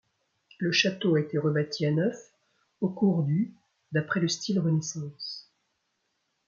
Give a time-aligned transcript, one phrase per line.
[0.57, 2.17] Le château a été rebâti à neuf
[2.79, 3.53] au cours du
[3.91, 5.47] d'après le style Renaissance.